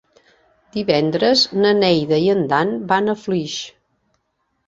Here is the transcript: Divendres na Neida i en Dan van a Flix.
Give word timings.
Divendres 0.77 1.43
na 1.65 1.73
Neida 1.81 2.19
i 2.23 2.31
en 2.35 2.41
Dan 2.53 2.73
van 2.93 3.13
a 3.13 3.17
Flix. 3.27 3.59